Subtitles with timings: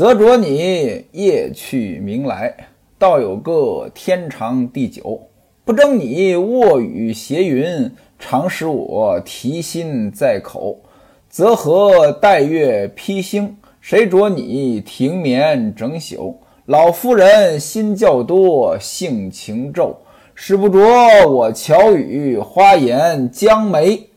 [0.00, 2.56] 则着你夜去明来，
[2.98, 5.28] 道有个天长地久。
[5.62, 10.80] 不争你卧雨斜云，常使我提心在口。
[11.28, 13.58] 则何待月披星？
[13.82, 16.38] 谁着你停眠整宿？
[16.64, 19.98] 老夫人心较多，性情骤，
[20.34, 20.80] 使不着
[21.28, 24.08] 我巧语花言将媒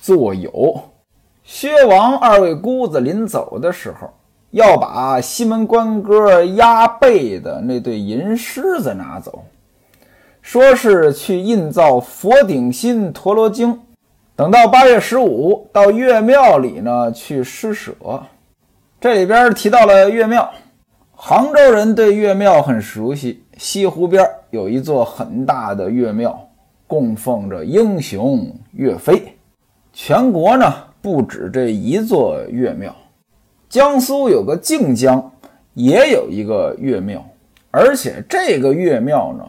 [0.00, 0.80] 作友。
[1.44, 4.10] 薛王二位姑子临走的时候。
[4.50, 9.44] 要把西门官哥压背的那对银狮子拿走，
[10.42, 13.78] 说是去印造佛顶心陀罗经，
[14.34, 17.92] 等到八月十五到岳庙里呢去施舍。
[19.00, 20.50] 这里边提到了岳庙，
[21.14, 23.44] 杭州人对岳庙很熟悉。
[23.56, 26.48] 西湖边有一座很大的岳庙，
[26.86, 29.36] 供奉着英雄岳飞。
[29.92, 32.94] 全国呢不止这一座岳庙。
[33.70, 35.30] 江苏有个靖江，
[35.74, 37.24] 也有一个岳庙，
[37.70, 39.44] 而且这个岳庙呢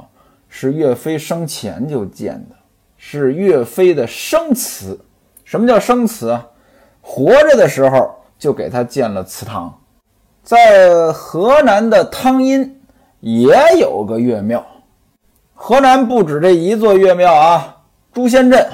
[0.47, 2.55] 是岳飞生前就建的，
[2.97, 4.97] 是岳飞的生祠。
[5.43, 6.47] 什么叫生祠啊？
[7.01, 9.75] 活着的时候就给他建了祠堂。
[10.43, 12.79] 在河南的汤阴
[13.21, 14.63] 也有个岳庙。
[15.55, 17.77] 河南不止这一座岳庙啊，
[18.13, 18.67] 朱仙镇，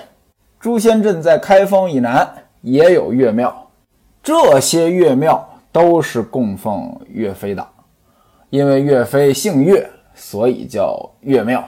[0.60, 3.67] 朱仙镇在开封以南也有岳庙。
[4.28, 7.66] 这些岳庙都是供奉岳飞的，
[8.50, 11.64] 因为岳飞姓岳，所以叫岳庙。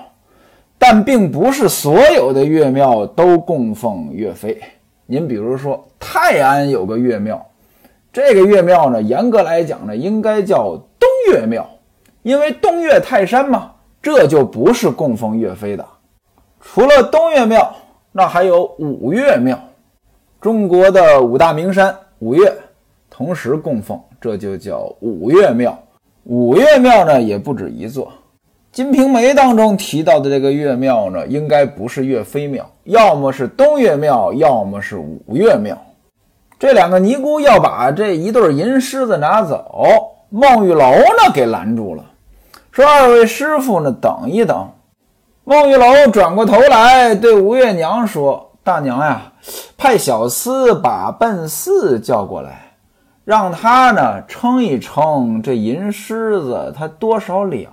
[0.77, 4.61] 但并不是所有的岳庙都供奉岳飞。
[5.05, 7.41] 您比如说，泰安有个岳庙，
[8.11, 11.65] 这个岳庙呢，严格来讲呢，应该叫东岳庙，
[12.23, 13.71] 因为东岳泰山嘛，
[14.02, 15.85] 这就不是供奉岳飞的。
[16.59, 17.73] 除了东岳庙，
[18.11, 19.57] 那还有五岳庙，
[20.41, 21.97] 中国的五大名山。
[22.20, 22.53] 五岳
[23.09, 25.78] 同时供奉，这就叫五岳庙。
[26.26, 28.06] 五岳庙呢也不止一座，
[28.72, 35.77] 《金瓶梅》当中提到的这个岳庙呢，应该不是岳飞庙，要么是东岳庙，要么是五岳庙。
[36.60, 42.04] 这两个尼姑要把这一对银狮子拿走，孟玉楼呢给拦住了，
[42.72, 44.70] 说：“二位师傅呢，等一等。”
[45.45, 48.48] 孟玉楼转过头来对吴月娘说。
[48.69, 49.33] 大娘呀，
[49.75, 52.73] 派小厮把笨四叫过来，
[53.25, 57.71] 让他呢称一称这银狮子他多少两，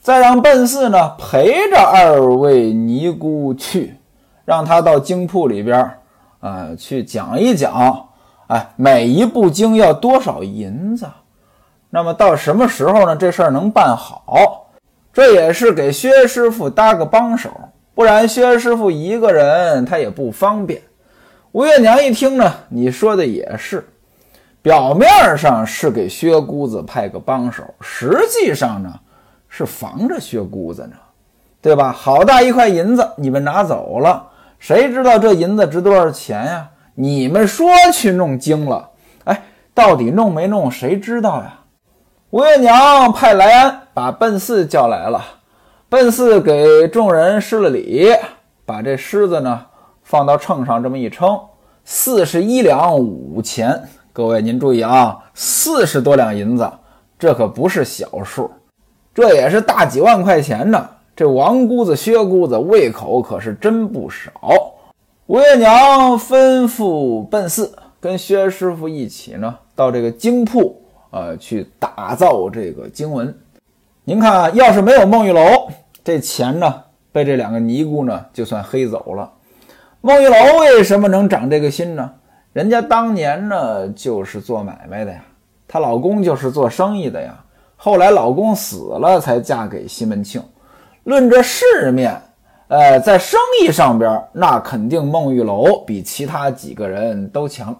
[0.00, 3.96] 再让笨四呢陪着二位尼姑去，
[4.44, 5.98] 让他到经铺里边
[6.38, 8.06] 啊去讲一讲，
[8.46, 11.04] 哎，每一部经要多少银子，
[11.90, 13.16] 那么到什么时候呢？
[13.16, 14.68] 这事儿能办好，
[15.12, 17.50] 这也是给薛师傅搭个帮手。
[18.00, 20.80] 不然薛师傅一个人他也不方便。
[21.52, 23.86] 吴月娘一听呢，你说的也是，
[24.62, 28.90] 表面上是给薛姑子派个帮手，实际上呢
[29.50, 30.96] 是防着薛姑子呢，
[31.60, 31.92] 对吧？
[31.92, 34.26] 好大一块银子，你们拿走了，
[34.58, 36.70] 谁知道这银子值多少钱呀？
[36.94, 38.88] 你们说去弄精了，
[39.24, 39.42] 哎，
[39.74, 41.58] 到底弄没弄，谁知道呀？
[42.30, 45.22] 吴月娘派来安把奔四叫来了。
[45.90, 48.10] 奔四给众人施了礼，
[48.64, 49.66] 把这狮子呢
[50.04, 51.36] 放到秤上，这么一称，
[51.84, 53.88] 四十一两五钱。
[54.12, 56.70] 各位您注意啊，四十多两银子，
[57.18, 58.48] 这可不是小数，
[59.12, 60.88] 这也是大几万块钱呢。
[61.16, 64.30] 这王姑子、薛姑子胃口可是真不少。
[65.26, 70.80] 吴月娘吩咐奔四跟薛师傅一起呢，到这个经铺
[71.10, 73.36] 啊去打造这个经文。
[74.04, 75.68] 您看，要是没有孟玉楼，
[76.02, 79.30] 这钱呢被这两个尼姑呢就算黑走了。
[80.00, 82.10] 孟玉楼为什么能长这个心呢？
[82.54, 85.22] 人家当年呢就是做买卖的呀，
[85.68, 87.38] 她老公就是做生意的呀。
[87.76, 90.42] 后来老公死了才嫁给西门庆。
[91.04, 92.20] 论这世面，
[92.68, 97.78] 呃，在生意上边，那肯定孟玉楼比其他几个人都强。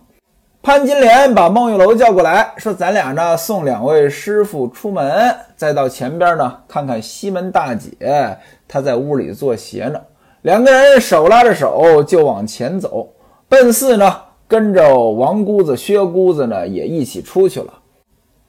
[0.62, 8.36] 潘金莲把孟玉楼叫过来，说：“咱俩呢，送两位师傅出门，再到前边呢，看看西门大姐，
[8.68, 9.98] 她在屋里做鞋呢。”
[10.42, 13.08] 两个人手拉着手就往前走。
[13.48, 14.14] 奔四呢，
[14.46, 17.72] 跟着王姑子、薛姑子呢，也一起出去了。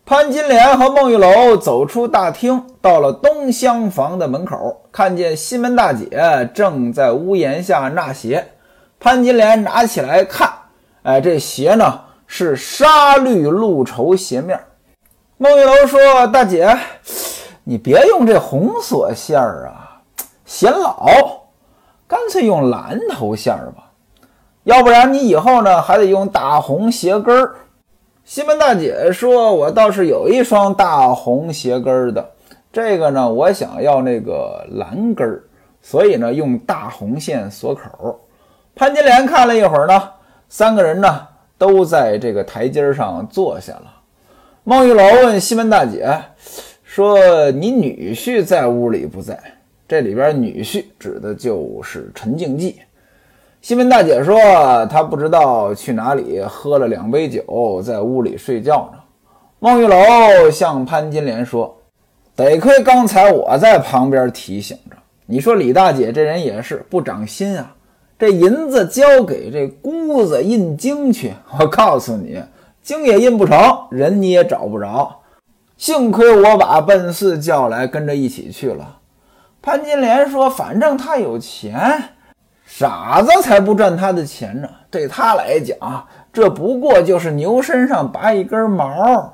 [0.06, 6.10] 潘金莲和孟玉楼走出大厅，到了东厢房的门口，看见西门大姐
[6.54, 8.50] 正在屋檐下纳鞋。
[9.00, 10.52] 潘金莲拿起来看。
[11.04, 14.60] 哎，这鞋呢是纱绿露绸鞋面。
[15.38, 16.78] 孟玉楼说：“大姐，
[17.64, 20.00] 你别用这红锁线儿啊，
[20.46, 21.08] 显老，
[22.08, 23.92] 干脆用蓝头线儿吧。
[24.64, 27.56] 要不然你以后呢还得用大红鞋跟儿。”
[28.24, 32.24] 西门大姐说：“我倒是有一双大红鞋跟儿的，
[32.72, 35.44] 这个呢，我想要那个蓝跟儿，
[35.82, 38.20] 所以呢，用大红线锁口。”
[38.76, 40.10] 潘金莲看了一会儿呢，
[40.54, 41.26] 三个人呢
[41.58, 43.84] 都在这个台阶上坐下了。
[44.66, 46.14] 孟玉楼问西门大姐
[46.84, 49.42] 说：“你女婿在屋里不在？”
[49.88, 52.82] 这里边女婿指的就是陈静济。
[53.62, 54.36] 西门大姐说
[54.92, 59.00] ：“她不知道去哪里喝了两杯酒，在屋里睡觉呢。”
[59.60, 61.74] 孟玉楼向潘金莲说
[62.36, 64.98] ：“得亏刚才我在旁边提醒着。
[65.28, 67.74] 你说李大姐这人也是不长心啊。”
[68.22, 72.40] 这银子交给这姑子印经去，我告诉你，
[72.84, 75.22] 经也印不成，人你也找不着。
[75.76, 79.00] 幸亏我把奔四叫来，跟着一起去了。
[79.60, 82.10] 潘金莲说：“反正他有钱，
[82.64, 84.70] 傻子才不赚他的钱呢。
[84.92, 89.34] 对他来讲，这不过就是牛身上拔一根毛。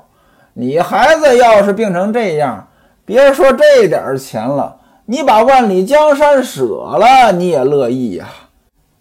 [0.54, 2.66] 你孩子要是病成这样，
[3.04, 8.26] 别说这点钱了，你把万里江山舍了，你也乐意呀。”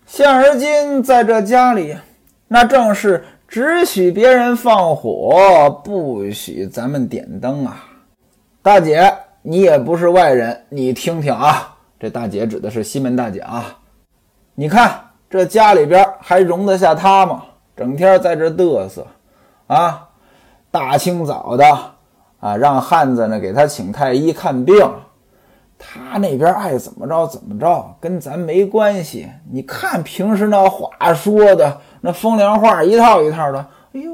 [0.08, 1.98] 现而今在这家里，
[2.48, 7.84] 那正是只许别人放火，不许咱们点灯啊！
[8.62, 13.78] 大姐，你也不是外人，你听听啊，这大姐指的是西门大姐啊。
[14.56, 14.98] 你看
[15.30, 17.44] 这家里边还容得下她吗？
[17.76, 19.06] 整天在这嘚瑟
[19.68, 20.08] 啊！
[20.72, 21.66] 大清早的
[22.40, 24.90] 啊，让汉子呢给他请太医看病。
[25.80, 29.28] 他那边爱怎么着怎么着，跟咱没关系。
[29.52, 33.60] 你看平时那话说的，那风凉话一套一套的。
[33.94, 34.12] 哎呦，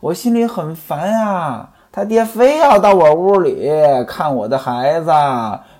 [0.00, 1.68] 我心里很烦呀。
[1.90, 3.70] 他爹非要到我屋里
[4.06, 5.12] 看我的孩子，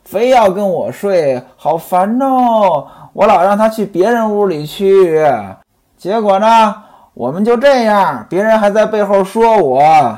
[0.05, 2.87] 非要跟我睡，好烦哦。
[3.15, 5.27] 我老让他去别人屋里去，
[5.97, 6.75] 结果呢，
[7.15, 10.15] 我们就这样，别人还在背后说我。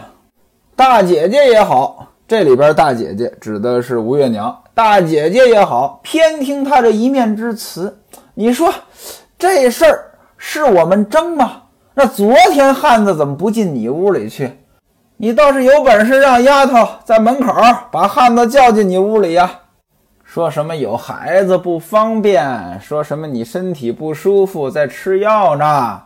[0.74, 4.56] 大姐姐也好，这里边大姐姐指的是吴月娘。
[4.72, 7.98] 大姐姐也好，偏听她这一面之词。
[8.32, 8.72] 你说
[9.38, 11.62] 这事儿是我们争吗？
[11.92, 14.58] 那昨天汉子怎么不进你屋里去？
[15.18, 17.52] 你倒是有本事让丫头在门口
[17.92, 19.60] 把汉子叫进你屋里呀！
[20.24, 26.02] 说什么有孩子不方便，说什么你身体不舒服在吃药呢？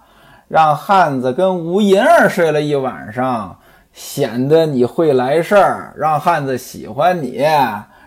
[0.49, 3.57] 让汉子跟吴银儿睡了一晚上，
[3.93, 7.45] 显得你会来事儿，让汉子喜欢你。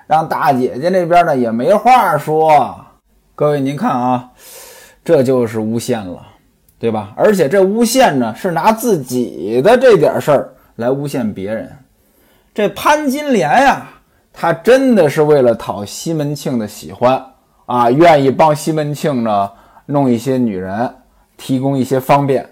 [0.08, 2.76] 让大姐姐那边呢也没话说，
[3.34, 4.32] 各位您看啊，
[5.06, 6.22] 这就是诬陷了，
[6.78, 7.14] 对吧？
[7.16, 11.72] 而且这诬陷呢是拿自己的这点事儿来诬陷别人。
[12.54, 13.88] 这潘金莲呀，
[14.34, 17.26] 她真的是为了讨西门庆的喜欢
[17.66, 19.50] 啊，愿意帮西门庆呢
[19.86, 20.94] 弄一些女人，
[21.38, 22.46] 提供一些方便。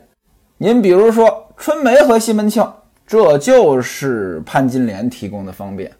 [0.57, 2.65] 您比如说春梅和西门庆，
[3.09, 5.91] 这就是潘金莲提供的方便。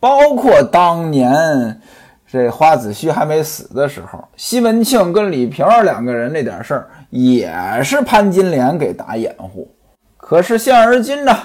[0.00, 1.78] 包括当年
[2.26, 7.52] 这花子虚还没死的时候，西门庆跟李瓶儿两个人那点事儿，也
[7.82, 9.70] 是潘金莲给打掩护。
[10.16, 11.36] 可是现而今呢，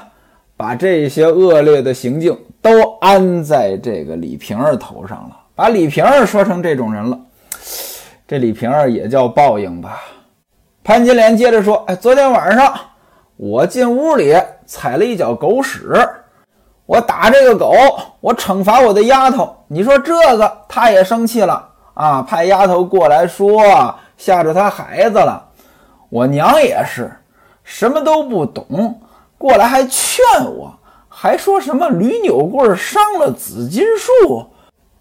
[0.55, 2.69] 把这些恶劣的行径都
[3.01, 7.19] 安在这个李瓶儿头上了，把李瓶儿说成这种人了。
[8.25, 9.99] 这李瓶儿也叫报应吧？
[10.81, 12.73] 潘金莲接着说：“哎，昨天晚上
[13.35, 14.33] 我进屋里
[14.69, 15.99] 踩了一脚狗屎。”
[16.85, 17.75] 我打这个狗，
[18.19, 19.55] 我惩罚我的丫头。
[19.67, 23.63] 你说这个，他也生气了啊，派丫头过来说
[24.17, 25.43] 吓着他孩子了。
[26.09, 27.11] 我娘也是，
[27.63, 28.99] 什么都不懂，
[29.37, 30.73] 过来还劝我，
[31.07, 34.47] 还说什么驴扭棍伤了紫金树。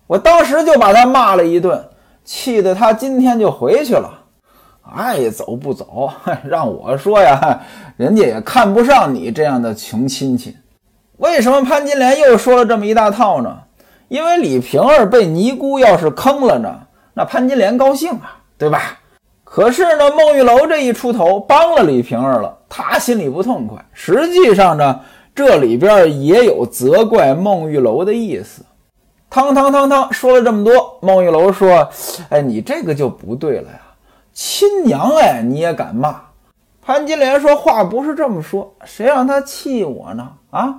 [0.06, 1.82] 我当时就把他骂了一顿，
[2.22, 4.17] 气得他今天就回去了，
[4.94, 6.10] 爱走不走，
[6.44, 7.60] 让我说呀，
[7.96, 10.56] 人家也看不上你这样的穷亲戚。
[11.18, 13.58] 为什么潘金莲又说了这么一大套呢？
[14.08, 16.80] 因为李瓶儿被尼姑要是坑了呢，
[17.12, 18.98] 那潘金莲高兴啊，对吧？
[19.44, 23.82] 可是呢，孟玉楼这一出头帮了李瓶儿了，他心里不痛快。
[23.92, 25.00] 实际上呢，
[25.34, 28.62] 这里边也有责怪孟玉楼的意思。
[29.30, 31.86] 汤汤汤汤说了这么多，孟玉楼说
[32.30, 33.80] ：“哎，你这个就不对了呀，
[34.40, 36.14] 亲娘哎，你也敢骂？”
[36.80, 40.28] 潘金莲说话不是这么说，谁让他气我呢？
[40.50, 40.76] 啊？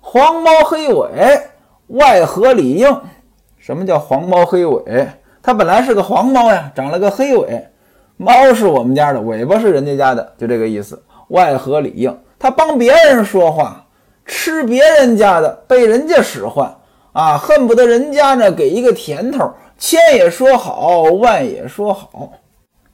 [0.00, 1.40] 黄毛黑尾，
[1.86, 3.00] 外合里应。
[3.56, 5.08] 什么叫黄毛黑尾？
[5.40, 7.68] 它本来是个黄猫呀，长了个黑尾。
[8.16, 11.00] 猫是我们家的，尾巴是人家家的，就这个意思。
[11.28, 13.86] 外合里应，他帮别人说话，
[14.26, 16.74] 吃别人家的，被人家使唤
[17.12, 22.32] 啊，恨不得人家呢给一个甜头，千也说好，万也说好。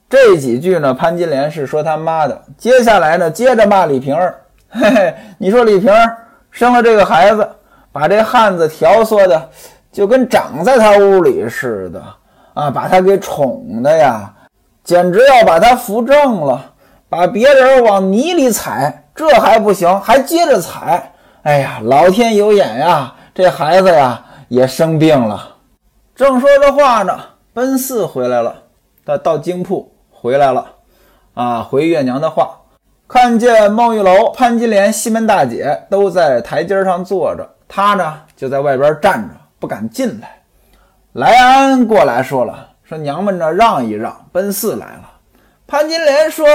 [0.09, 2.41] 这几句呢，潘金莲是说他妈的。
[2.57, 4.41] 接下来呢，接着骂李瓶儿。
[4.69, 6.17] 嘿嘿，你说李瓶儿
[6.51, 7.47] 生了这个孩子，
[7.91, 9.49] 把这汉子调唆的
[9.91, 12.03] 就跟长在他屋里似的
[12.53, 14.31] 啊，把他给宠的呀，
[14.83, 16.73] 简直要把他扶正了，
[17.09, 21.11] 把别人往泥里踩，这还不行，还接着踩。
[21.43, 25.55] 哎呀，老天有眼呀，这孩子呀也生病了。
[26.13, 27.17] 正说着话呢，
[27.53, 28.53] 奔四回来了，
[29.05, 29.89] 他到京铺
[30.25, 30.65] 回来了，
[31.35, 32.57] 啊，回月娘的话，
[33.07, 40.41] 看见孟玉楼、潘金莲、西门大姐都在台阶上坐着，他呢就在外边站着，不敢进来。
[41.13, 45.11] 来安过来说了，说娘们呢让一让，奔四来了。
[45.67, 46.47] 潘金莲说：“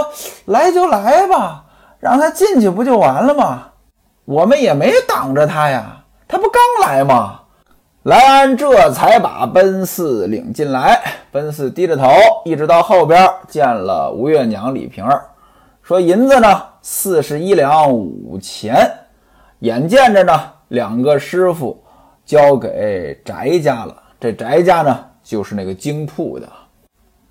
[0.47, 1.65] 来就来吧，
[2.01, 3.69] 让他进去不就完了吗？
[4.25, 7.43] 我们也没挡着他呀，他不刚来吗？”
[8.05, 10.99] 来安这才把奔四领进来。
[11.31, 12.09] 奔四低着头，
[12.47, 15.23] 一直到后边见了吴月娘李瓶儿，
[15.83, 18.91] 说银子呢四十一两五钱。
[19.59, 20.33] 眼见着呢
[20.69, 21.79] 两个师傅
[22.25, 26.49] 交给翟家了，这翟家呢就是那个京铺的。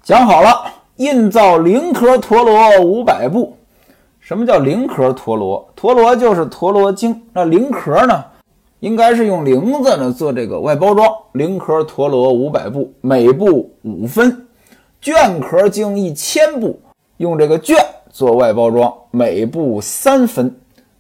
[0.04, 3.58] 讲好了，印造灵壳陀螺五百部。
[4.20, 5.68] 什么叫灵壳陀螺？
[5.76, 7.20] 陀螺就是陀螺经。
[7.34, 8.24] 那灵壳呢？
[8.80, 14.32] 应该是用铃子呢做这个外包装，灵壳陀螺五百部，每部五分；
[15.02, 16.80] 卷壳经一千部，
[17.18, 17.76] 用这个卷
[18.10, 20.56] 做外包装，每部三分。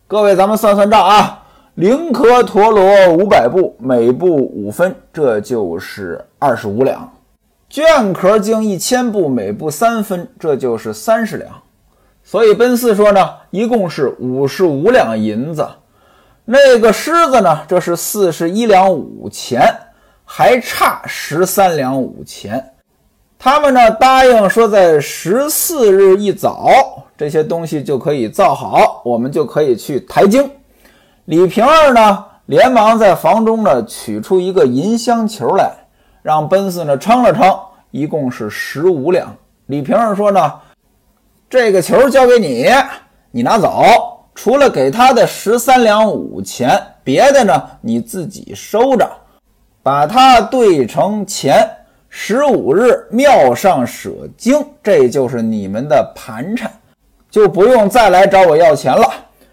[0.07, 1.41] 各位，咱们算算账啊，
[1.75, 2.83] 灵壳陀螺
[3.13, 6.99] 五百部，每部五分，这就是二十五两；
[7.69, 11.49] 卷壳经一千部，每部三分，这就是三十两。
[12.25, 15.65] 所以奔四说呢，一共是五十五两银子。
[16.51, 17.59] 那个狮子呢？
[17.67, 19.71] 这是四十一两五钱，
[20.25, 22.73] 还差十三两五钱。
[23.37, 26.67] 他们呢答应说，在十四日一早，
[27.15, 30.49] 这些东西就可以造好，我们就可以去抬京。
[31.25, 35.71] 李瓶儿呢，连忙在房中呢取出一个银香球来，
[36.23, 37.43] 让奔四呢称了称，
[37.91, 39.31] 一共是十五两。
[39.67, 40.51] 李瓶儿说呢，
[41.47, 42.65] 这个球交给你，
[43.29, 44.08] 你拿走。
[44.41, 49.05] 除了给他的十三两五钱，别的呢你自己收着，
[49.83, 51.69] 把它兑成钱。
[52.07, 56.71] 十五日庙上舍经，这就是你们的盘缠，
[57.29, 59.05] 就不用再来找我要钱了。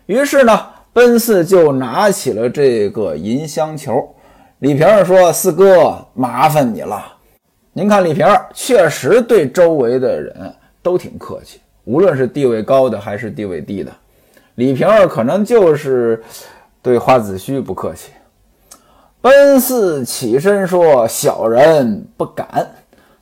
[0.06, 4.08] 于是呢，奔四就拿起了这个银香球。
[4.60, 7.04] 李瓶儿说：“四哥，麻烦你了。
[7.72, 13.90] 您看，李瓶儿确实对周围的人都挺客气，无论是地位高的还是地位低的。”
[14.56, 16.22] 李瓶儿可能就是
[16.80, 18.10] 对花子虚不客气。
[19.20, 22.66] 奔四起身说：“小人不敢。”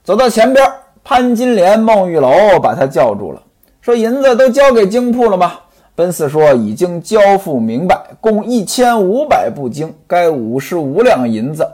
[0.05, 0.65] 走到前边，
[1.03, 2.29] 潘金莲、孟玉楼
[2.63, 3.43] 把他叫住了，
[3.81, 5.55] 说：“银子都交给京铺了吗？”
[5.97, 11.67] 奔四说：“已经交付明白，共一千五百部经，该五十五两银子，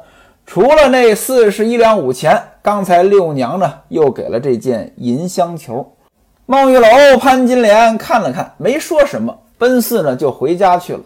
[0.47, 5.87] 除了那四十一两五钱，刚才六娘呢又给了这件银香球。”
[6.47, 6.89] 孟玉楼、
[7.19, 9.37] 潘金莲看了看，没说什么。
[9.61, 11.01] 奔四呢就回家去了。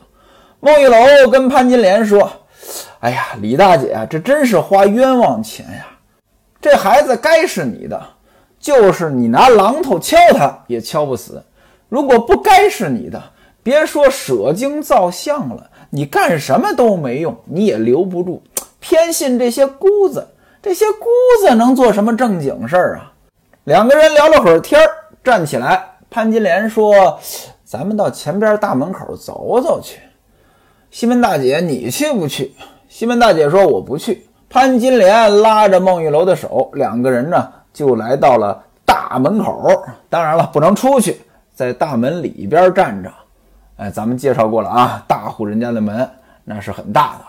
[0.61, 2.31] 孟玉楼跟潘金莲说
[3.01, 5.87] ：“哎呀，李大姐啊，这真是花冤枉钱呀！
[6.61, 8.01] 这孩子该是你的，
[8.61, 11.43] 就是你拿榔头敲他也敲不死。
[11.89, 13.21] 如果不该是你的，
[13.65, 18.41] 别说舍经造像了，你干什么都没用，你也留不住。
[18.79, 20.25] 偏信这些姑子，
[20.63, 21.09] 这些姑
[21.41, 23.11] 子能做什么正经事儿啊？”
[23.65, 24.89] 两个人聊了会儿天儿，
[25.25, 27.19] 站起来，潘金莲说。
[27.65, 29.99] 咱们到前边大门口走走去。
[30.91, 32.55] 西门大姐，你去不去？
[32.89, 39.85] 西门大姐说：“我不去。”潘金莲拉着孟玉楼的手，两个人呢就来到了大门口。
[40.09, 41.21] 当然了，不能出去，
[41.55, 43.11] 在大门里边站着。
[43.77, 46.09] 哎，咱们介绍过了啊，大户人家的门
[46.45, 47.25] 那是很大的。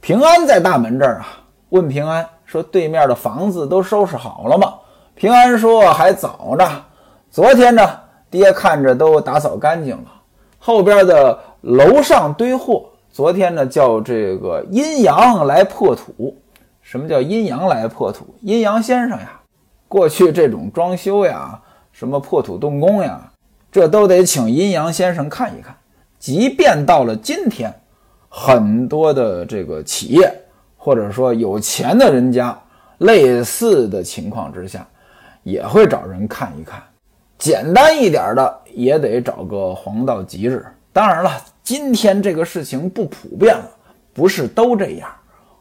[0.00, 1.28] 平安在大门这儿啊，
[1.68, 4.74] 问平安说：“对面的房子都收拾好了吗？”
[5.14, 6.82] 平安说：“还早呢，
[7.30, 7.88] 昨天呢。”
[8.30, 10.04] 爹看着都打扫干净了，
[10.58, 12.86] 后边的楼上堆货。
[13.10, 16.36] 昨天呢，叫这个阴阳来破土。
[16.82, 18.34] 什么叫阴阳来破土？
[18.40, 19.40] 阴阳先生呀，
[19.88, 21.60] 过去这种装修呀，
[21.92, 23.30] 什么破土动工呀，
[23.70, 25.76] 这都得请阴阳先生看一看。
[26.18, 27.74] 即便到了今天，
[28.28, 30.32] 很多的这个企业
[30.76, 32.58] 或者说有钱的人家，
[32.98, 34.86] 类似的情况之下，
[35.42, 36.82] 也会找人看一看。
[37.38, 40.66] 简单一点的也得找个黄道吉日。
[40.92, 41.30] 当然了，
[41.62, 43.70] 今天这个事情不普遍了，
[44.12, 45.08] 不是都这样。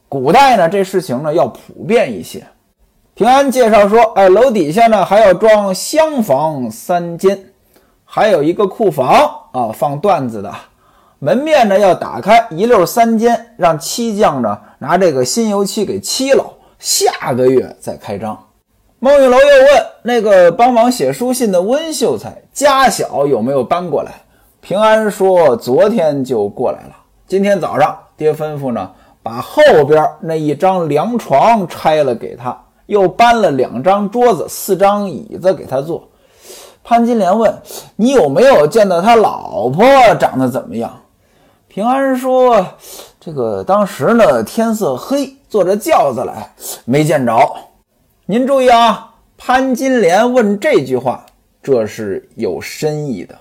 [0.09, 2.43] 古代呢，这事情呢要普遍一些。
[3.13, 7.39] 平安介绍说，哎，楼底下呢还要装厢房三间，
[8.03, 9.09] 还有一个库房
[9.51, 10.51] 啊，放缎子的。
[11.19, 16.43] 门面呢要打开一溜三间，让漆匠呢拿这个新油漆给漆了，
[16.79, 18.46] 下个月再开张。
[18.99, 24.11] 孟玉楼又问那个帮忙写书信的温秀才家小有没有搬过来？
[24.59, 26.95] 平安说昨天就过来了。
[27.27, 28.89] 今天早上爹吩咐呢，
[29.21, 36.07] 把后边那一张凉床拆了给他，又搬了两张桌子、四张椅子给他坐。
[36.83, 37.53] 潘金莲问
[37.97, 39.85] 你有没有见到他老婆
[40.19, 40.91] 长得怎么样？
[41.67, 42.65] 平安说
[43.21, 46.51] ：“这个当时呢，天色黑，坐着轿子来，
[46.85, 47.55] 没见着。
[48.29, 51.25] 您注意啊，潘金莲问这句话，
[51.63, 53.33] 这是有深意的。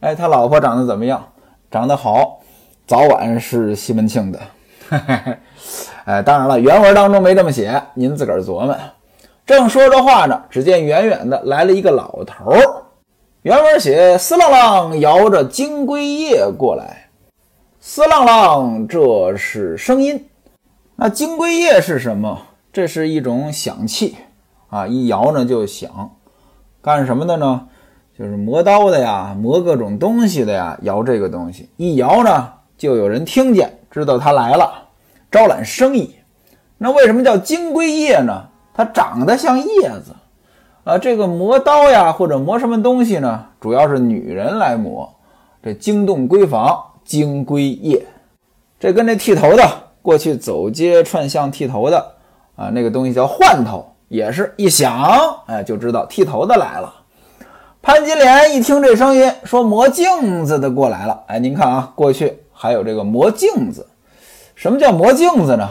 [0.00, 1.26] 哎，他老婆长得怎么样？
[1.70, 2.40] 长得好，
[2.86, 4.38] 早晚是西门庆的。
[6.04, 8.76] 哎，当然了，原文当中没这么写，您自个儿琢磨。
[9.46, 12.60] 正说着话呢，只见远远的来了一个老头儿。
[13.40, 17.08] 原文写：司郎朗摇着金龟叶过来。”
[17.80, 20.28] 嘶浪浪，这是声音。
[20.94, 22.38] 那金龟叶是什么？
[22.74, 24.16] 这是一种响器
[24.68, 26.10] 啊，一摇呢就响。
[26.82, 27.68] 干什么的呢？
[28.18, 34.88] 就是磨刀的呀，磨各种东西的呀，摇这个东西，一摇呢就有人听见，知道他来了，
[35.30, 36.16] 招揽生意。
[36.76, 38.48] 那为什么叫金龟叶呢？
[38.74, 40.12] 它长得像叶子
[40.82, 40.98] 啊。
[40.98, 43.46] 这个磨刀呀，或者磨什么东西呢？
[43.60, 45.14] 主要是女人来磨，
[45.62, 46.84] 这惊动闺房。
[47.04, 48.04] 金龟叶，
[48.80, 49.62] 这跟这剃头的
[50.02, 52.13] 过去走街串巷剃头的
[52.56, 55.08] 啊，那个东西叫换头，也是一响，
[55.46, 56.92] 哎，就知道剃头的来了。
[57.82, 61.22] 潘金莲一听这声音，说磨镜子的过来了。
[61.26, 63.86] 哎，您看啊，过去还有这个磨镜子。
[64.54, 65.68] 什么叫磨镜子呢？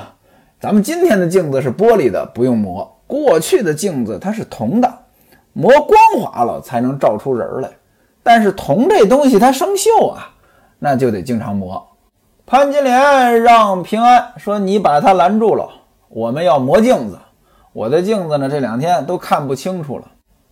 [0.59, 2.89] 咱们今天的镜子是玻璃的，不用磨。
[3.07, 4.93] 过去的镜子它是铜的，
[5.53, 7.69] 磨光滑了才能照出人来。
[8.21, 10.29] 但是铜这东西它生锈啊。
[10.79, 11.81] 那就得经常磨。
[12.45, 15.69] 潘金莲让平安说：“你把他拦住了，
[16.15, 17.17] 我们要磨镜子。
[17.73, 20.05] 我的镜子呢，这两天都看不清楚了。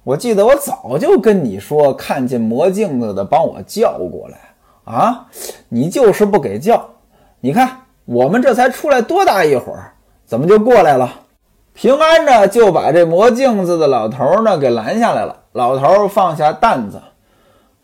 [0.03, 4.39] 我记得我早就跟你说，看见磨镜子的，帮我叫过来
[4.91, 5.27] 啊！
[5.69, 6.83] 你就是不给叫。
[7.39, 9.93] 你看我们这才出来多大一会儿，
[10.25, 11.13] 怎么就过来了？”
[11.73, 15.37] 平安呢就把这磨镜子的老头呢给拦下来了。
[15.51, 16.99] 老头放下担子，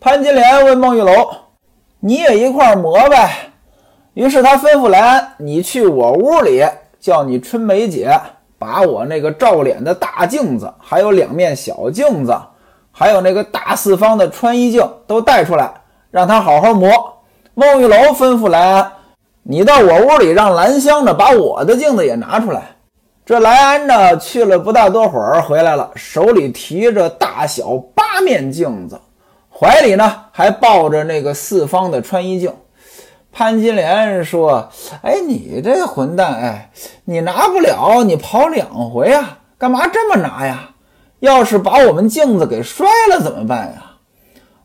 [0.00, 1.12] 潘金莲问孟玉楼。
[2.00, 3.30] 你也一块磨呗。
[4.14, 6.64] 于是他吩咐莱安：“你去我屋里，
[7.08, 8.14] 叫你春梅姐
[8.58, 12.38] 把我那个照脸的大镜子，还有两面小镜子，
[12.92, 15.72] 还有那个大四方的穿衣镜都带出来，
[16.10, 16.90] 让他好好磨。”
[17.56, 18.92] 孟玉楼吩咐莱安
[19.42, 22.76] ：“你到我屋里，让兰香呢把我的镜子也拿出来。”
[23.24, 29.00] 这莱安呢去了不大多会儿，回来了，手里提着大小八面镜子。
[29.50, 32.52] 怀里呢还抱着那个四方的穿衣镜，
[33.38, 34.68] 潘金莲说
[35.00, 36.72] ：“哎，你这混蛋，哎，
[37.04, 40.70] 你拿不了，你跑两回啊，干嘛这么拿呀？
[41.20, 43.92] 要是把我们镜子给摔了怎么办呀？”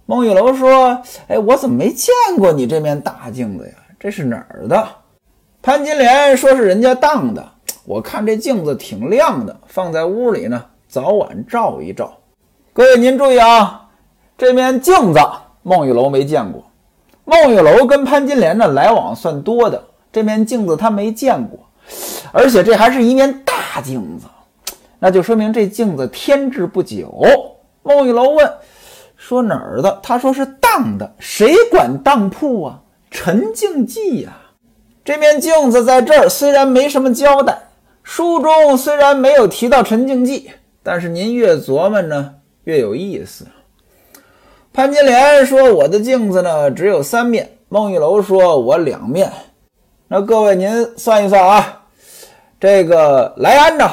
[0.07, 3.73] 孟玉楼说：“哎，我怎么没见过你这面大镜子呀？
[3.99, 4.87] 这是哪儿的？”
[5.61, 7.47] 潘金莲说：“是人家当的，
[7.85, 12.11] 我看这镜子挺亮的，放在屋里呢，早晚照一照。
[12.73, 13.81] 各位您注意啊。”
[14.35, 15.19] 这面镜子，
[15.61, 16.63] 孟玉楼没见过。
[17.25, 19.81] 孟玉楼跟潘金莲呢来往算多的，
[20.11, 21.59] 这面镜子他没见过，
[22.31, 24.25] 而且这还是一面大镜子，
[24.99, 27.23] 那就说明这镜子添置不久。
[27.81, 28.53] 孟玉楼问
[29.17, 31.13] ：“说哪儿的？”他说是当的。
[31.19, 32.79] 谁管当铺啊？
[33.11, 34.37] 陈静记呀。
[35.03, 37.57] 这面镜子在这儿虽然没什么交代，
[38.03, 40.49] 书中虽然没有提到陈静记，
[40.81, 43.45] 但是您越琢磨呢，越有意思。
[44.73, 49.31] 潘金莲说：“我的镜子呢，只有三面。”孟玉楼说：“我两面。”
[50.09, 51.83] 那各位您算一算啊，
[52.59, 53.87] 这个莱安呢，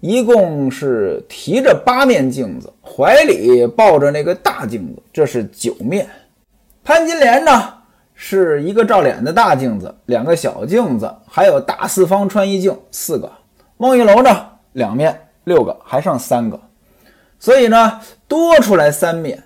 [0.00, 6.08] 一共是提着八面镜子，怀里抱着那个大镜子，这是九面。
[6.82, 7.74] 潘金莲呢，
[8.12, 13.30] 是一个照脸的大镜子，两个小镜子，还有大四方穿衣镜四个。
[13.76, 16.58] 孟玉楼呢，两面六个，还剩三个，
[17.38, 19.40] 所以呢，多出来三面。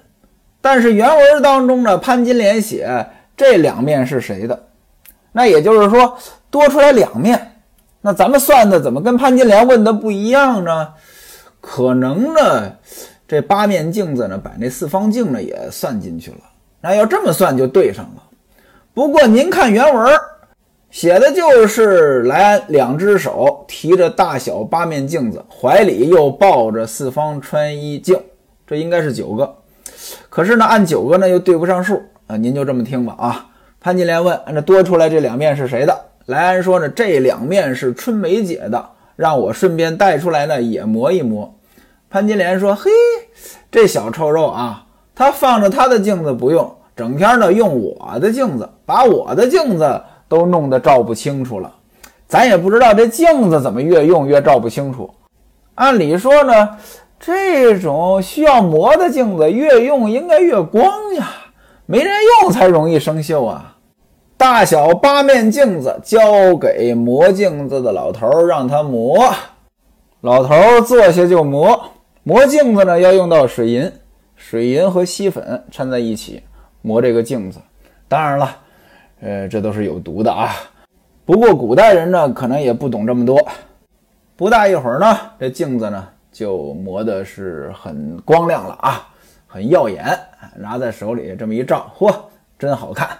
[0.62, 4.66] 但是原文当中呢，潘金莲写这两面是谁的？
[5.32, 6.16] 那也就是说
[6.50, 7.48] 多出来两面。
[8.00, 10.94] 那咱们算的怎么跟潘金莲问的不一样呢？
[11.60, 12.72] 可能呢，
[13.28, 16.38] 这八面镜子呢，把那四方镜呢也算进去了。
[16.80, 18.22] 那要这么算就对上了。
[18.94, 20.18] 不过您看原文
[20.90, 28.20] 写的就是莱安两只手提着大小八面镜子，怀里又抱着四方穿衣镜，
[28.66, 29.56] 这应该是九个。
[30.28, 32.36] 可是呢，按九个呢又对不上数啊。
[32.36, 33.46] 您就这么听吧啊。
[33.80, 38.84] 潘金莲问：“那多出来这两面是谁的？”莱安说：“呢，这两面是春梅姐的，
[39.16, 41.52] 让我顺便带出来呢，也磨一磨。”
[42.08, 42.90] 潘金莲说：“嘿，
[43.70, 51.74] 这小臭肉啊，他放着他的镜子不用，整天呢用我的镜子，把我的镜子都弄得照不清楚了。
[52.28, 55.12] 咱也不知道这镜子怎么越用越照不清楚。
[55.74, 56.68] 按理说呢，
[57.24, 61.30] 这种需要磨的镜子越用应该越光呀，
[61.86, 63.76] 没人用才容易生锈啊。”
[64.36, 69.32] 大小八面镜子交给磨镜子的老头，让他磨。
[70.22, 71.80] 老头坐下就磨。
[72.24, 73.92] 磨镜子呢，要用到水银，
[74.34, 76.42] 水银和锡粉掺在一起
[76.80, 77.60] 磨这个镜子。
[78.08, 78.56] 当然了，
[79.20, 80.50] 呃，这都是有毒的啊。
[81.24, 83.40] 不过古代人呢，可能也不懂这么多。
[84.34, 89.06] 不大一会儿呢，这镜子呢就磨的是很光亮了啊，
[89.46, 90.04] 很耀眼。
[90.56, 92.12] 拿在手里这么一照，嚯，
[92.58, 93.06] 真好看。《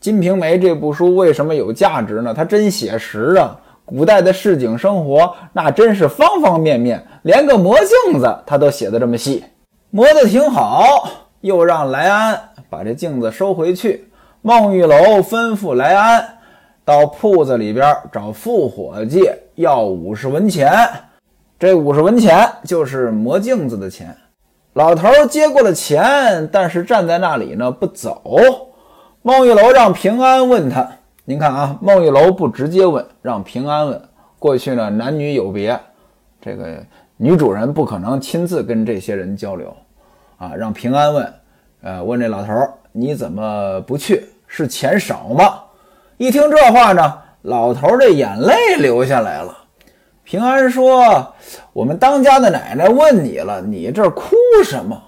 [0.00, 2.32] 金瓶梅》这部书为什么有价值呢？
[2.32, 3.60] 它真写实啊！
[3.84, 9.44] 古代的市井生活，那真是方方面面，连个磨镜子他都写的这么细，
[9.90, 11.08] 磨得挺好。
[11.42, 12.40] 又让莱安
[12.70, 14.08] 把这镜子收回去。
[14.40, 16.38] 孟玉楼吩咐莱安
[16.84, 20.72] 到铺子里边找副伙计要五十文钱，
[21.64, 24.14] 这五十文钱就是磨镜子的钱。
[24.74, 28.22] 老头接过了钱，但是站在那里呢，不走。
[29.22, 30.86] 孟玉楼让平安问他，
[31.24, 33.98] 您看啊，孟玉楼不直接问，让平安问。
[34.38, 35.80] 过去呢，男女有别，
[36.38, 36.84] 这个
[37.16, 39.74] 女主人不可能亲自跟这些人交流，
[40.36, 41.34] 啊，让平安问，
[41.82, 42.52] 呃，问这老头，
[42.92, 44.22] 你怎么不去？
[44.46, 45.60] 是钱少吗？
[46.18, 49.56] 一听这话呢，老头儿的眼泪流下来了。
[50.24, 51.34] 平安说
[51.74, 54.34] ：“我们当家的奶奶问你了，你这哭
[54.64, 55.00] 什么？”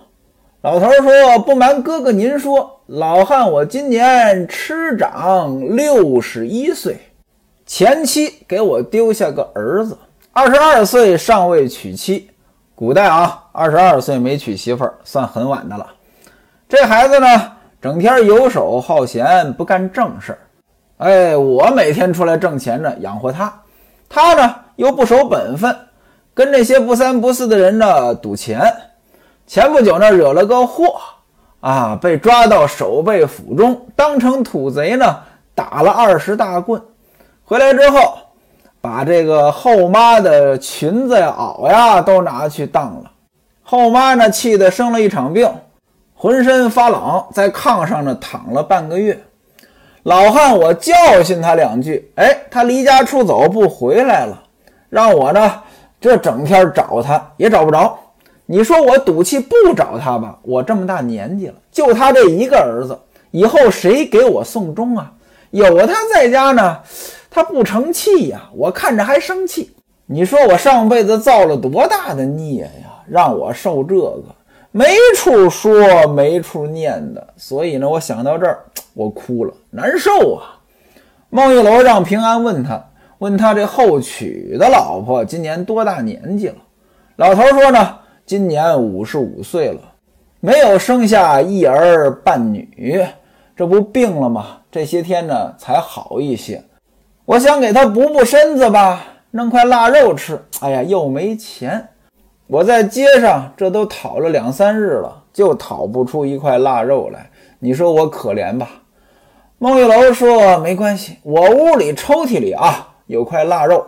[0.60, 6.98] 老头说：“不瞒哥哥您说，老汉我今年吃长六十一岁，
[7.64, 9.96] 前妻给我丢下个儿子，
[10.32, 12.28] 二十二岁尚未娶妻。
[12.74, 15.86] 古代啊，二十二岁没娶媳妇儿算很晚的了。
[16.68, 20.38] 这孩子呢，整天游手好闲，不干正事儿。
[20.98, 23.62] 哎，我每天出来挣钱呢，养活他，
[24.10, 25.76] 他呢又不守本分，
[26.32, 28.60] 跟那些不三不四的人呢赌钱。”
[29.46, 30.96] 前不久呢，惹了个祸，
[31.60, 35.18] 啊，被抓到守备府中，当成土贼呢，
[35.54, 36.82] 打了二十大棍。
[37.44, 38.18] 回来之后，
[38.80, 43.12] 把这个后妈的裙子呀、袄呀都拿去当了。
[43.62, 45.48] 后妈呢，气得生了一场病，
[46.16, 49.16] 浑身发冷，在炕上呢躺了半个月。
[50.02, 54.42] 老汉我教训他两句，哎，他离家出走不回来了，
[54.88, 55.52] 让我呢
[56.00, 57.98] 这整天找他也找不着。
[58.44, 60.38] 你说我赌气不找他吧？
[60.42, 62.96] 我这么大年纪了，就他这一个儿子，
[63.32, 65.12] 以后谁给我送终啊？
[65.50, 66.78] 有他在家呢，
[67.30, 69.74] 他不成器呀，我看着还生气。
[70.06, 74.24] 你说我上辈子造了多大的孽呀，让我受这个，
[74.70, 77.26] 没处说，没处念的。
[77.36, 78.60] 所以呢，我想到这儿，
[78.94, 80.54] 我哭了，难受啊。
[81.30, 82.80] 孟玉楼让平安问他，
[83.18, 86.56] 问他这后娶的老婆今年多大年纪了？
[87.16, 87.98] 老头说呢。
[88.26, 89.80] 今年五十五岁了，
[90.40, 93.06] 没有生下一儿半女，
[93.54, 94.62] 这不病了吗？
[94.68, 96.60] 这些天呢才好一些。
[97.24, 99.00] 我想给他补补身子吧，
[99.30, 100.42] 弄块腊肉吃。
[100.58, 101.90] 哎呀，又没钱。
[102.48, 107.30] 我在街上这都讨了两三日了，就讨不出一块腊肉来。
[107.60, 108.68] 你说我可怜吧？
[109.58, 113.86] 孟玉楼说：“没关系，我屋里抽屉里啊有块腊肉。”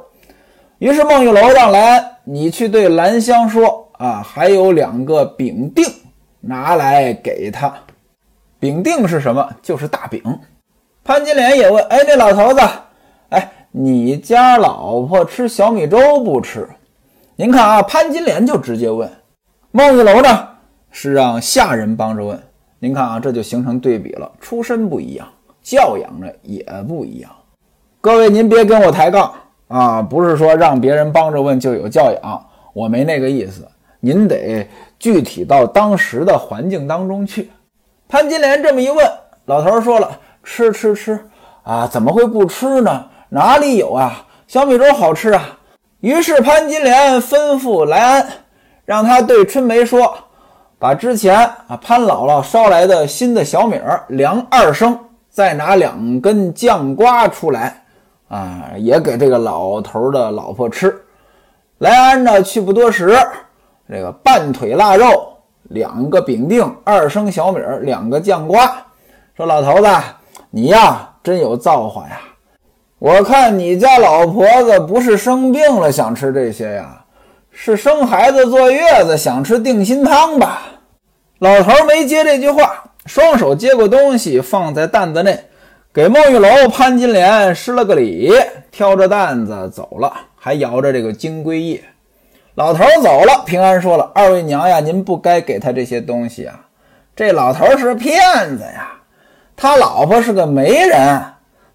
[0.78, 3.85] 于是孟玉楼让来，你去对兰香说。
[3.98, 5.85] 啊，还有两个饼锭，
[6.40, 7.74] 拿来给他。
[8.61, 9.44] 饼锭是什么？
[9.61, 10.22] 就是大饼。
[11.02, 12.61] 潘金莲也问：“哎，那老头子，
[13.31, 16.68] 哎，你家老婆吃小米粥不吃？”
[17.35, 19.11] 您看啊，潘金莲就直接问。
[19.72, 20.48] 孟玉楼呢，
[20.92, 22.40] 是让下人帮着问。
[22.78, 25.26] 您看啊，这就形成对比了，出身不一样，
[25.61, 27.28] 教养呢也不一样。
[28.00, 29.32] 各位，您别跟我抬杠
[29.66, 33.66] 啊，不是说让别人帮着问就有教养，我没那个意思。
[33.98, 34.68] 您得
[35.00, 37.50] 具体到当时的环境当中去。
[38.08, 39.04] 潘金莲这么一问，
[39.46, 41.18] 老头说了：“吃吃吃
[41.64, 43.04] 啊，怎么会不吃呢？
[43.30, 44.24] 哪里有啊？
[44.46, 45.58] 小米粥好吃啊！”
[46.00, 48.28] 于是潘金莲吩咐莱安，
[48.84, 50.16] 让他对春梅说
[50.78, 54.96] ：“把之前啊潘姥姥烧来的新的小米儿量二升，
[55.28, 57.82] 再拿两根酱瓜出来，
[58.28, 60.94] 啊，也给这个老头的老婆吃。”
[61.78, 63.18] 莱安呢，去不多时。
[63.90, 65.32] 这个半腿腊肉，
[65.64, 68.70] 两个饼丁，二升小米，两个酱瓜。
[69.36, 69.88] 说老头子，
[70.50, 72.20] 你呀真有造化呀！
[72.98, 77.04] 我看你家老婆子不是生病了想吃这些呀，
[77.52, 80.62] 是生孩子坐月子想吃定心汤吧？
[81.38, 85.38] 老头没接这句话，双手接过东西放在担子内，
[85.90, 88.31] 给孟玉楼、潘金莲施了个礼，
[88.70, 91.83] 挑着担子走了，还摇着这个金龟叶。
[92.57, 96.61] 老头走了，平安说了：“二位娘呀，您不该给他这些东西啊！
[97.16, 98.20] 这老头是骗
[98.59, 98.92] 子呀，
[99.57, 101.20] 他老婆是个媒人，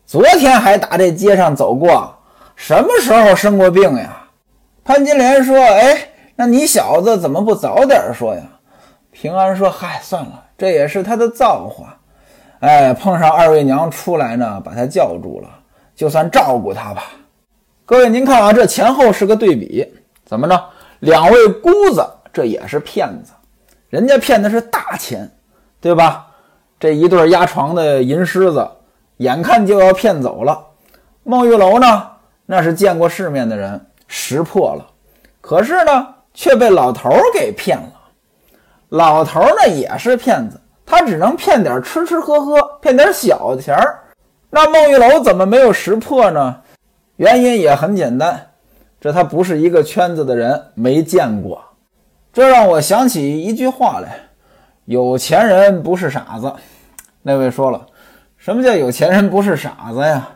[0.06, 2.15] 昨天还打这街上走过，
[2.56, 4.28] 什么时候生过病呀？”
[4.86, 5.97] 潘金莲说：“哎，
[6.36, 8.41] 那你小子怎么不早点说呀？”
[9.12, 11.97] 平安说：“嗨，算了，这也是他的造化。
[12.63, 15.49] 哎，碰上二位娘出来呢，把他叫住了，
[15.93, 17.04] 就算照顾他吧。
[17.86, 19.86] 各位，您看啊，这前后是个对比，
[20.23, 20.63] 怎么着？
[21.02, 23.34] 两位姑子，这也是骗子，
[23.89, 25.30] 人家骗的是大钱，
[25.82, 26.26] 对吧？
[26.80, 28.65] 这一对压床的银狮子，
[29.17, 30.58] 眼看就要骗走了。
[31.23, 32.08] 孟玉楼呢，
[32.45, 34.88] 那是见过世面的人，识破了，
[35.41, 37.91] 可是呢，却被老头给骗了。
[38.88, 44.00] 老头呢也是骗子，他只能骗点吃吃喝喝，骗点小钱儿。
[44.50, 46.58] 那孟玉楼怎么没有识破呢？
[47.15, 48.48] 原因也很简单，
[49.00, 51.63] 这他不是一个圈子的人，没见过。
[52.32, 54.17] 这让我想起一句话来：
[54.86, 56.54] 有钱人不是傻子。
[57.22, 57.86] 那位说了，
[58.38, 60.28] 什么叫有钱人不是傻子呀？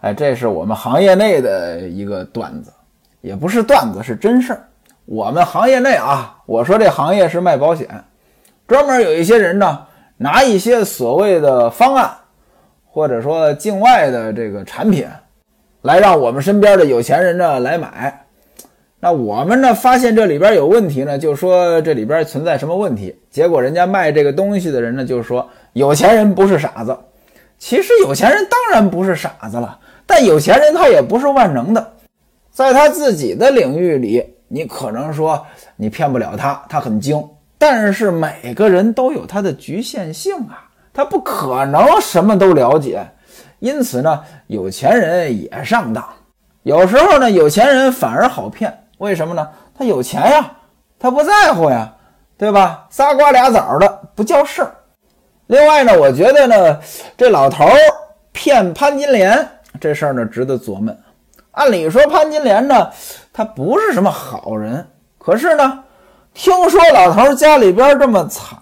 [0.00, 2.72] 哎，这是我们行业内的一个段子，
[3.20, 4.68] 也不是段子，是真事儿。
[5.06, 8.04] 我们行业内啊，我说这行业是卖保险，
[8.66, 12.10] 专门有一些人呢，拿一些所谓的方案，
[12.86, 15.06] 或者说境外的这个产品，
[15.82, 18.24] 来让我们身边的有钱人呢来买。
[19.00, 23.14] 那我们呢发现这里边有问题呢，就说这里边存在什么问题。
[23.30, 26.96] 结果人家卖这个东西的人呢，就说有钱人不是傻子。
[27.58, 31.92] 其实有钱人当然不是傻子了，但有钱人他也不是万能的，
[32.50, 34.24] 在他自己的领域里。
[34.48, 37.20] 你可能说你骗不了他，他很精，
[37.66, 43.02] 但是每个人都有他的局限性啊，他不可能什么都了解，
[43.58, 46.06] 因此呢，有钱人也上当，
[46.62, 49.48] 有时候呢，有钱人反而好骗，为什么呢？
[49.78, 50.52] 他有钱呀，
[50.98, 51.90] 他不在乎呀，
[52.36, 52.86] 对吧？
[52.90, 54.70] 仨瓜俩枣的不叫事儿。
[55.46, 56.78] 另外呢，我觉得呢，
[57.16, 57.78] 这老头儿
[58.32, 59.48] 骗潘金莲
[59.80, 60.94] 这事儿呢，值得琢磨。
[61.52, 62.90] 按理说潘金莲呢。
[63.36, 64.86] 他不是什么好人，
[65.18, 65.83] 可是呢，
[66.34, 68.58] 听说老头家里边这么惨，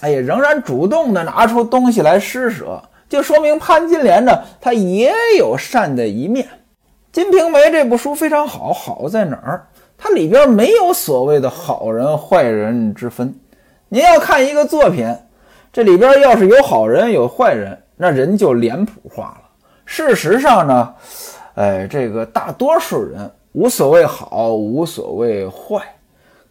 [0.00, 6.46] 哎呀，仍然主动的拿出东西来施舍，就说明潘金莲呢，她也有善的一面。
[7.12, 9.66] 《金瓶梅》这部书非常好，好在哪儿？
[9.98, 13.34] 它里边没有所谓的好人坏人之分。
[13.88, 15.14] 您要看一个作品，
[15.72, 19.42] 这里边要是有好人有坏人，那人就脸谱化了。
[19.84, 20.94] 事实上呢，
[21.56, 23.28] 哎，这个大多数人。
[23.52, 25.82] 无所谓好，无所谓坏，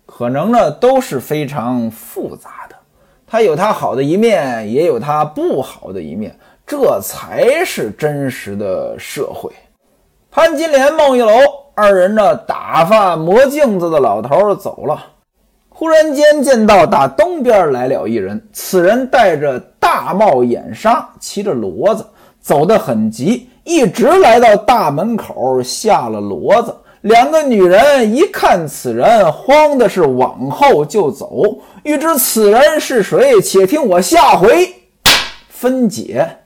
[0.09, 2.75] 可能呢都是非常复杂的。
[3.27, 9.51] 它有它好的一面，也有它不好的一面，这才是真实的社会。
[10.31, 11.31] 潘金莲、孟玉楼
[11.75, 14.99] 二人呢，打发磨镜子的老头走了。
[15.69, 22.05] 忽然间见到打东边来了一人，此人戴着大帽眼纱，骑着骡子，
[22.41, 26.75] 走得很急，一直来到大门口，下了骡子。
[27.01, 31.59] 两个女人一看此人，慌的是往后就走。
[31.83, 34.73] 欲知此人是谁，且听我下回
[35.47, 36.39] 分解。